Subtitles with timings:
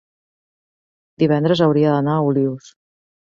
[1.25, 2.73] divendres hauria d'anar a Olius.